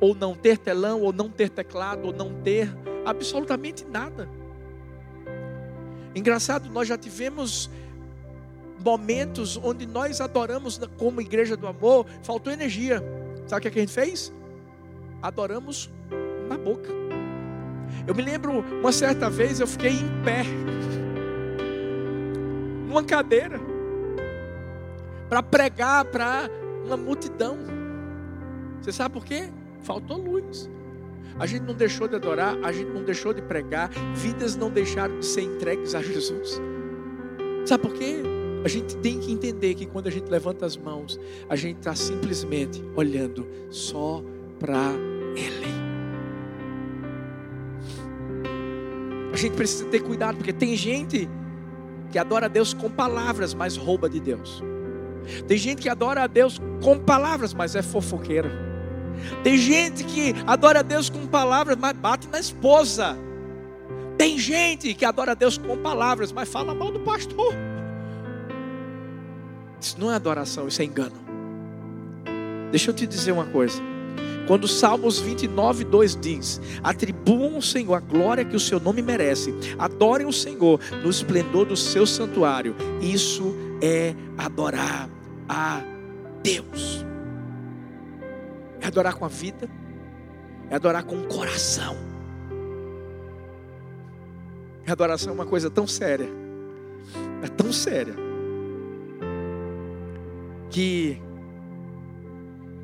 [0.00, 4.28] ou não ter telão, ou não ter teclado, ou não ter absolutamente nada.
[6.14, 7.70] Engraçado, nós já tivemos
[8.80, 13.02] momentos onde nós adoramos como igreja do amor, faltou energia.
[13.46, 14.32] Sabe o que a gente fez?
[15.22, 15.90] Adoramos
[16.48, 16.90] na boca.
[18.06, 20.42] Eu me lembro uma certa vez eu fiquei em pé,
[22.86, 23.60] numa cadeira,
[25.28, 26.48] para pregar para
[26.84, 27.58] uma multidão.
[28.80, 29.48] Você sabe por quê?
[29.82, 30.68] Faltou luz.
[31.38, 35.18] A gente não deixou de adorar, a gente não deixou de pregar, vidas não deixaram
[35.20, 36.60] de ser entregues a Jesus.
[37.64, 38.22] Sabe por quê?
[38.64, 41.18] A gente tem que entender que quando a gente levanta as mãos,
[41.48, 44.22] a gente está simplesmente olhando só
[44.58, 44.92] para
[45.34, 45.70] Ele.
[49.32, 51.28] A gente precisa ter cuidado, porque tem gente
[52.10, 54.62] que adora a Deus com palavras, mas rouba de Deus.
[55.46, 58.50] Tem gente que adora a Deus com palavras, mas é fofoqueira.
[59.42, 63.16] Tem gente que adora a Deus com palavras, mas bate na esposa.
[64.18, 67.54] Tem gente que adora a Deus com palavras, mas fala mal do pastor.
[69.80, 71.16] Isso não é adoração, isso é engano.
[72.70, 73.80] Deixa eu te dizer uma coisa.
[74.46, 79.54] Quando Salmos 29, 2 diz: Atribuam ao Senhor a glória que o seu nome merece,
[79.78, 82.76] adorem o Senhor no esplendor do seu santuário.
[83.00, 85.08] Isso é adorar
[85.48, 85.82] a
[86.42, 87.04] Deus.
[88.80, 89.68] É adorar com a vida,
[90.68, 91.96] é adorar com o coração.
[94.86, 96.28] A adoração é uma coisa tão séria,
[97.44, 98.29] é tão séria
[100.70, 101.20] que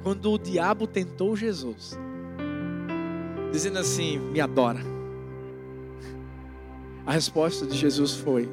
[0.03, 1.99] quando o diabo tentou Jesus,
[3.53, 4.81] dizendo assim: me adora.
[7.07, 8.49] A resposta de Jesus foi: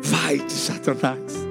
[0.00, 1.46] vai de Satanás,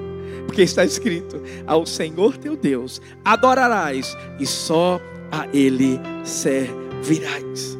[0.46, 5.00] Porque está escrito: Ao Senhor teu Deus adorarás e só
[5.30, 7.78] a Ele servirás.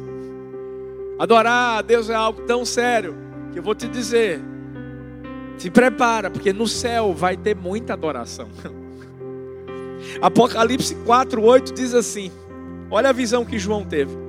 [1.19, 3.15] Adorar a Deus é algo tão sério
[3.51, 4.52] que eu vou te dizer.
[5.57, 8.49] Se prepara, porque no céu vai ter muita adoração.
[10.21, 12.31] Apocalipse 4:8 diz assim:
[12.89, 14.23] Olha a visão que João teve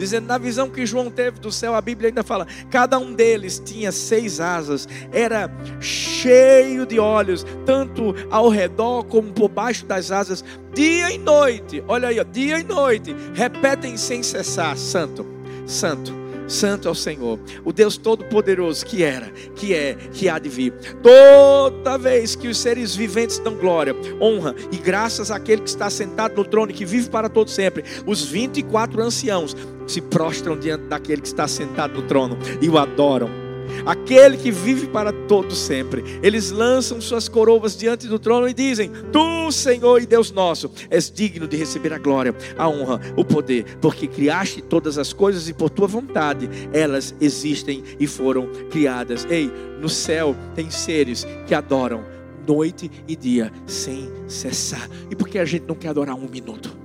[0.00, 3.62] dizendo na visão que João teve do céu, a Bíblia ainda fala: cada um deles
[3.62, 10.42] tinha seis asas, era cheio de olhos, tanto ao redor como por baixo das asas,
[10.74, 11.84] dia e noite.
[11.86, 15.26] Olha aí, ó, dia e noite, repetem sem cessar: Santo,
[15.66, 16.19] Santo
[16.50, 20.72] Santo é o Senhor, o Deus Todo-Poderoso que era, que é, que há de vir.
[21.02, 26.36] Toda vez que os seres viventes dão glória, honra e graças àquele que está sentado
[26.36, 31.22] no trono e que vive para todo sempre, os 24 anciãos se prostram diante daquele
[31.22, 33.49] que está sentado no trono e o adoram
[33.86, 36.02] aquele que vive para todo sempre.
[36.22, 41.10] Eles lançam suas coroas diante do trono e dizem: Tu, Senhor e Deus nosso, és
[41.10, 45.52] digno de receber a glória, a honra, o poder, porque criaste todas as coisas e
[45.52, 49.26] por tua vontade elas existem e foram criadas.
[49.30, 49.50] Ei,
[49.80, 52.04] no céu tem seres que adoram
[52.46, 54.88] noite e dia sem cessar.
[55.10, 56.76] E por que a gente não quer adorar um minuto?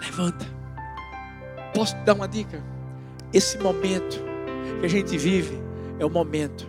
[0.00, 0.46] Levanta.
[1.74, 2.62] Posso te dar uma dica?
[3.32, 4.22] Esse momento
[4.80, 5.58] que a gente vive
[5.98, 6.66] é o momento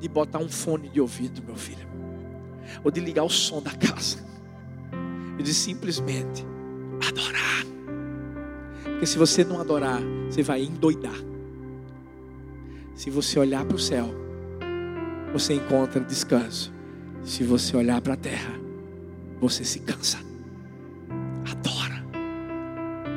[0.00, 1.86] de botar um fone de ouvido, meu filho,
[2.84, 4.24] ou de ligar o som da casa
[5.38, 6.46] e de simplesmente
[7.06, 7.64] adorar.
[8.84, 11.18] Porque se você não adorar, você vai endoidar.
[12.94, 14.08] Se você olhar para o céu,
[15.32, 16.72] você encontra descanso.
[17.22, 18.54] Se você olhar para a terra,
[19.40, 20.18] você se cansa.
[21.50, 22.04] Adora.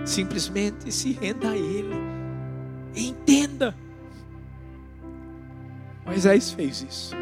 [0.06, 2.21] Simplesmente se renda a Ele.
[2.96, 3.76] Entenda.
[6.06, 7.16] Moisés fez isso.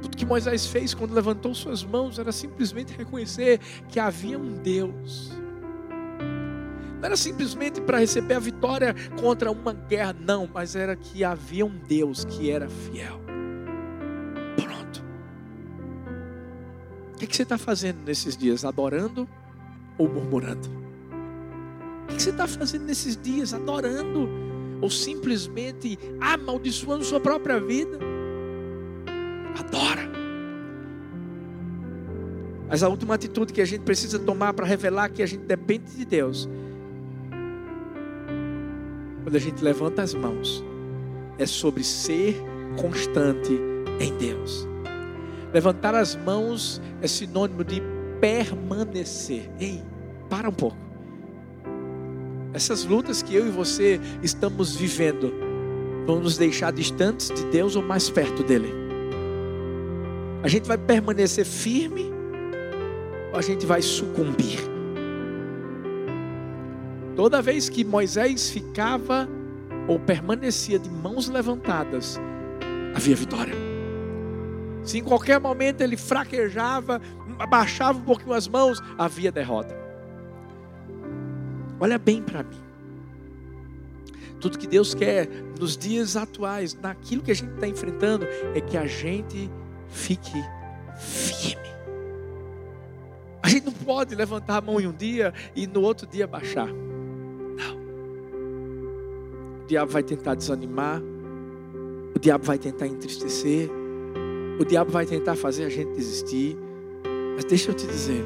[0.00, 3.58] Tudo que Moisés fez quando levantou suas mãos era simplesmente reconhecer
[3.88, 5.30] que havia um Deus.
[6.98, 11.66] Não era simplesmente para receber a vitória contra uma guerra, não, mas era que havia
[11.66, 13.20] um Deus que era fiel.
[14.56, 15.04] Pronto.
[17.12, 18.64] O que, é que você está fazendo nesses dias?
[18.64, 19.28] Adorando
[19.98, 20.81] ou murmurando?
[22.04, 23.54] O que você está fazendo nesses dias?
[23.54, 24.28] Adorando?
[24.80, 27.98] Ou simplesmente amaldiçoando sua própria vida?
[29.58, 30.10] Adora.
[32.68, 35.92] Mas a última atitude que a gente precisa tomar para revelar que a gente depende
[35.94, 36.48] de Deus,
[39.22, 40.64] quando a gente levanta as mãos,
[41.38, 42.34] é sobre ser
[42.80, 43.52] constante
[44.00, 44.66] em Deus.
[45.52, 47.82] Levantar as mãos é sinônimo de
[48.20, 49.50] permanecer.
[49.60, 49.82] Ei,
[50.30, 50.81] para um pouco.
[52.54, 55.32] Essas lutas que eu e você estamos vivendo
[56.06, 58.68] vão nos deixar distantes de Deus ou mais perto dele?
[60.42, 62.12] A gente vai permanecer firme
[63.32, 64.58] ou a gente vai sucumbir?
[67.16, 69.28] Toda vez que Moisés ficava
[69.88, 72.20] ou permanecia de mãos levantadas,
[72.94, 73.54] havia vitória.
[74.82, 77.00] Se em qualquer momento ele fraquejava,
[77.38, 79.81] abaixava um pouquinho as mãos, havia derrota.
[81.82, 82.60] Olha bem para mim.
[84.40, 85.28] Tudo que Deus quer
[85.58, 88.24] nos dias atuais, naquilo que a gente está enfrentando,
[88.54, 89.50] é que a gente
[89.88, 90.40] fique
[90.96, 91.60] firme.
[93.42, 96.68] A gente não pode levantar a mão em um dia e no outro dia baixar.
[96.68, 97.76] Não.
[99.64, 101.02] O diabo vai tentar desanimar,
[102.14, 103.68] o diabo vai tentar entristecer,
[104.60, 106.56] o diabo vai tentar fazer a gente desistir.
[107.34, 108.24] Mas deixa eu te dizer,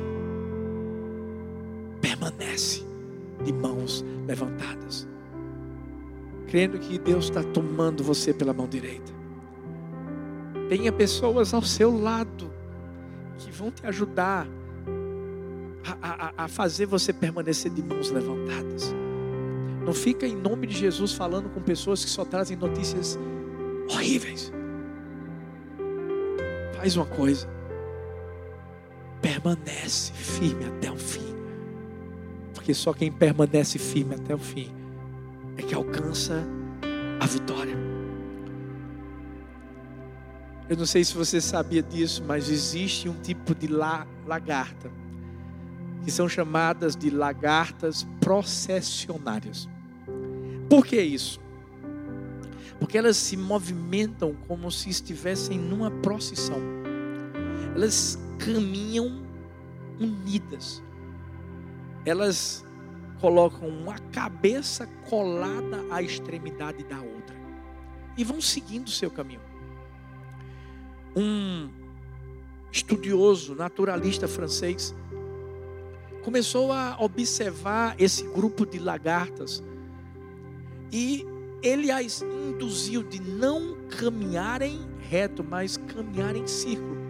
[2.02, 2.84] permanece
[3.45, 5.07] de mãos levantadas,
[6.49, 9.12] crendo que Deus está tomando você pela mão direita.
[10.68, 12.51] Tenha pessoas ao seu lado
[13.39, 14.47] que vão te ajudar
[15.84, 18.95] a, a, a fazer você permanecer de mãos levantadas.
[19.84, 23.16] Não fica em nome de Jesus falando com pessoas que só trazem notícias
[23.89, 24.53] horríveis.
[26.76, 27.49] Faz uma coisa.
[29.22, 31.36] Permanece firme até o fim
[32.67, 34.73] porque só quem permanece firme até o fim
[35.57, 36.45] é que alcança
[37.21, 37.77] a vitória.
[40.69, 44.91] Eu não sei se você sabia disso, mas existe um tipo de lagarta
[46.05, 49.69] que são chamadas de lagartas processionárias.
[50.69, 51.41] Por que isso?
[52.81, 56.59] Porque elas se movimentam como se estivessem numa procissão.
[57.77, 59.23] Elas caminham
[60.01, 60.83] unidas
[62.07, 62.64] elas
[63.20, 67.36] colocam uma cabeça colada à extremidade da outra.
[68.16, 69.42] e vão seguindo o seu caminho.
[71.14, 71.68] Um
[72.72, 74.94] estudioso, naturalista francês,
[76.22, 79.62] começou a observar esse grupo de lagartas
[80.90, 81.26] e
[81.62, 84.80] ele as induziu de não caminharem
[85.11, 87.05] reto, mas caminharem em círculo.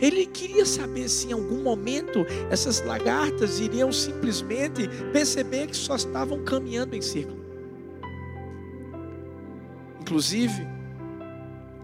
[0.00, 6.44] Ele queria saber se em algum momento essas lagartas iriam simplesmente perceber que só estavam
[6.44, 7.44] caminhando em círculo.
[10.00, 10.66] Inclusive,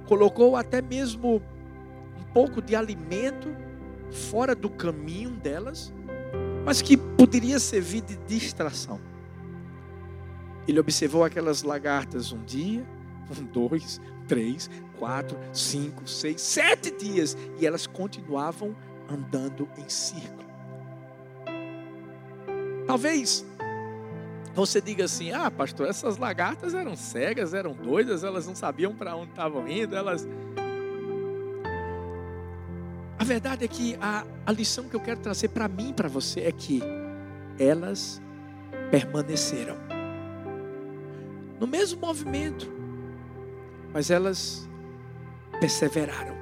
[0.06, 1.42] colocou até mesmo
[2.18, 3.48] um pouco de alimento
[4.10, 5.92] fora do caminho delas
[6.64, 9.00] mas que poderia servir de distração.
[10.68, 12.86] Ele observou aquelas lagartas um dia,
[13.30, 14.00] um, dois,
[14.30, 18.76] três, quatro, cinco, seis, sete dias, e elas continuavam
[19.08, 20.48] andando em círculo.
[22.86, 23.44] Talvez
[24.54, 29.16] você diga assim: ah, pastor, essas lagartas eram cegas, eram doidas, elas não sabiam para
[29.16, 30.28] onde estavam indo, elas
[33.18, 36.42] a verdade é que a, a lição que eu quero trazer para mim para você
[36.42, 36.80] é que
[37.58, 38.22] elas
[38.92, 39.76] permaneceram
[41.58, 42.79] no mesmo movimento,
[43.92, 44.68] mas elas
[45.60, 46.34] perseveraram,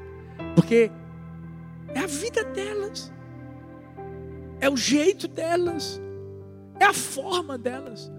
[0.55, 0.91] porque
[1.95, 3.13] é a vida delas,
[4.61, 6.01] é o jeito delas,
[6.79, 8.11] é a forma delas.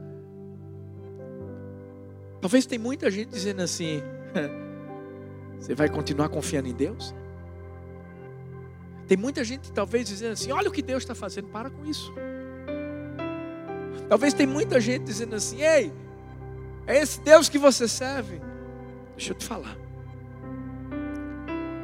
[2.41, 4.01] Talvez tem muita gente dizendo assim:
[5.59, 7.13] você vai continuar confiando em Deus?
[9.07, 12.13] Tem muita gente talvez dizendo assim: olha o que Deus está fazendo, para com isso.
[14.07, 15.91] Talvez tem muita gente dizendo assim: ei,
[16.87, 18.39] é esse Deus que você serve.
[19.19, 19.77] Deixa eu te falar.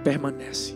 [0.06, 0.74] Permanece.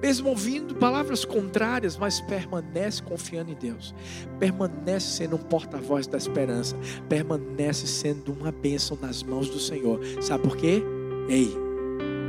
[0.00, 3.92] Mesmo ouvindo palavras contrárias, mas permanece confiando em Deus.
[4.38, 6.76] Permanece sendo um porta-voz da esperança.
[7.08, 9.98] Permanece sendo uma bênção nas mãos do Senhor.
[10.20, 10.80] Sabe por quê?
[11.28, 11.52] Ei,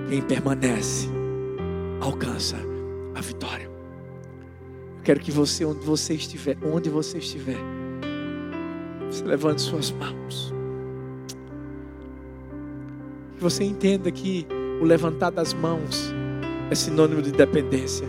[0.10, 1.08] quem permanece
[2.02, 2.58] alcança
[3.14, 3.70] a vitória.
[4.98, 7.60] Eu quero que você, onde você estiver, onde você estiver,
[9.08, 10.53] você levante suas mãos.
[13.44, 14.48] Que você entenda que
[14.80, 16.14] o levantar das mãos
[16.72, 18.08] é sinônimo de dependência.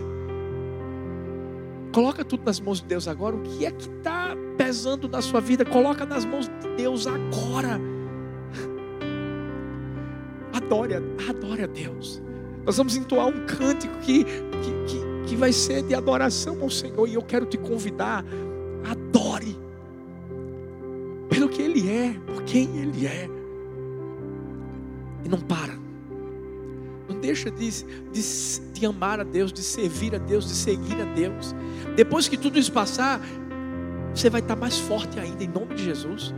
[1.91, 3.35] Coloca tudo nas mãos de Deus agora.
[3.35, 5.65] O que é que está pesando na sua vida?
[5.65, 7.81] Coloca nas mãos de Deus agora.
[10.53, 10.93] Adore,
[11.29, 12.21] adore a Deus.
[12.65, 14.31] Nós vamos entoar um cântico que, que,
[14.87, 17.09] que, que vai ser de adoração ao Senhor.
[17.09, 18.23] E eu quero te convidar,
[18.89, 19.59] adore.
[21.27, 23.34] Pelo que Ele é, por quem Ele é.
[25.25, 25.73] E não para.
[27.09, 27.69] Não deixa de,
[28.11, 28.21] de,
[28.73, 31.53] de amar a Deus, de servir a Deus, de seguir a Deus.
[31.95, 33.19] Depois que tudo isso passar,
[34.13, 36.33] você vai estar mais forte ainda, em nome de Jesus.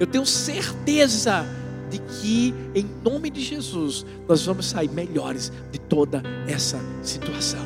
[0.00, 1.46] Eu tenho certeza
[1.88, 7.60] de que, em nome de Jesus, nós vamos sair melhores de toda essa situação.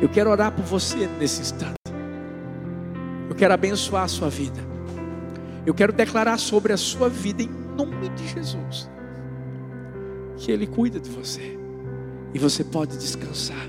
[0.00, 1.76] Eu quero orar por você nesse instante.
[3.28, 4.60] Eu quero abençoar a sua vida.
[5.64, 8.90] Eu quero declarar sobre a sua vida, em nome de Jesus,
[10.36, 11.58] que Ele cuida de você
[12.34, 13.68] e você pode descansar.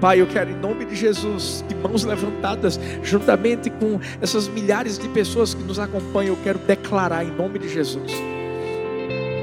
[0.00, 5.08] Pai, eu quero em nome de Jesus, de mãos levantadas, juntamente com essas milhares de
[5.08, 8.12] pessoas que nos acompanham, eu quero declarar em nome de Jesus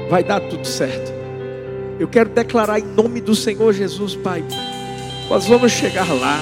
[0.08, 1.12] vai dar tudo certo.
[1.98, 4.44] Eu quero declarar em nome do Senhor Jesus, Pai.
[5.28, 6.40] Nós vamos chegar lá.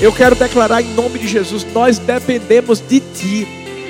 [0.00, 3.46] Eu quero declarar em nome de Jesus, nós dependemos de Ti.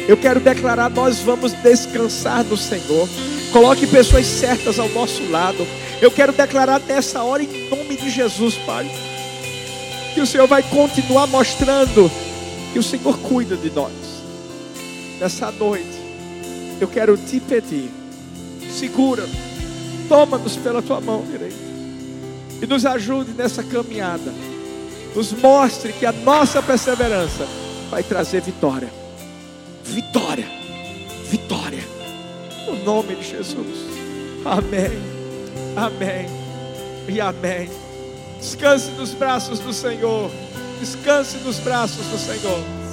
[0.06, 3.08] Eu quero declarar, nós vamos descansar no Senhor.
[3.54, 5.64] Coloque pessoas certas ao nosso lado.
[6.02, 8.90] Eu quero declarar nessa hora em nome de Jesus, Pai.
[10.12, 12.10] Que o Senhor vai continuar mostrando
[12.72, 13.92] que o Senhor cuida de nós.
[15.20, 15.86] Nessa noite,
[16.80, 17.92] eu quero te pedir
[18.76, 19.24] segura,
[20.08, 21.54] toma-nos pela tua mão direita
[22.60, 24.34] e nos ajude nessa caminhada.
[25.14, 27.46] Nos mostre que a nossa perseverança
[27.88, 28.92] vai trazer vitória.
[29.84, 30.48] Vitória,
[31.30, 31.93] vitória,
[32.66, 33.86] no nome de Jesus.
[34.44, 34.98] Amém,
[35.76, 36.26] amém
[37.08, 37.70] e amém.
[38.38, 40.30] Descanse nos braços do Senhor.
[40.80, 42.83] Descanse nos braços do Senhor.